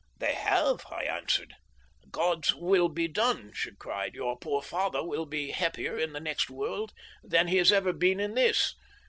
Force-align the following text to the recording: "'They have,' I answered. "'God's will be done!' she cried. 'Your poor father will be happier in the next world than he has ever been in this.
"'They 0.17 0.33
have,' 0.33 0.87
I 0.89 1.03
answered. 1.03 1.53
"'God's 2.09 2.55
will 2.55 2.89
be 2.89 3.07
done!' 3.07 3.51
she 3.53 3.75
cried. 3.75 4.15
'Your 4.15 4.35
poor 4.35 4.63
father 4.63 5.03
will 5.05 5.27
be 5.27 5.51
happier 5.51 5.95
in 5.95 6.11
the 6.11 6.19
next 6.19 6.49
world 6.49 6.91
than 7.23 7.49
he 7.49 7.57
has 7.57 7.71
ever 7.71 7.93
been 7.93 8.19
in 8.19 8.33
this. 8.33 8.73